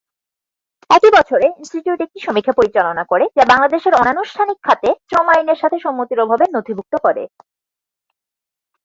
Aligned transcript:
একই 0.89 1.11
বছরে, 1.17 1.45
ইনস্টিটিউট 1.59 1.99
একটি 2.01 2.19
সমীক্ষা 2.19 2.57
পরিচালনা 2.59 3.03
করে 3.03 3.25
যা 3.37 3.43
বাংলাদেশের 3.45 3.93
অনানুষ্ঠানিক 3.93 4.57
খাতে 4.63 4.89
শ্রম 5.07 5.27
আইনের 5.33 5.61
সাথে 5.61 5.77
সম্মতির 5.79 6.23
অভাবের 6.25 6.49
নথিভুক্ত 6.53 6.93
করে। 7.05 7.23